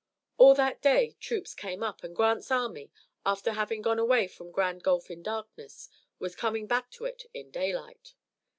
All 0.39 0.55
that 0.55 0.81
day 0.81 1.15
troops 1.19 1.53
came 1.53 1.83
up 1.83 2.03
and 2.03 2.15
Grant's 2.15 2.49
army, 2.49 2.89
after 3.23 3.51
having 3.51 3.83
gone 3.83 3.99
away 3.99 4.27
from 4.27 4.49
Grand 4.49 4.81
Gulf 4.81 5.11
in 5.11 5.21
darkness, 5.21 5.89
was 6.17 6.35
coming 6.35 6.65
back 6.65 6.89
to 6.93 7.05
it 7.05 7.27
in 7.35 7.51
daylight. 7.51 8.15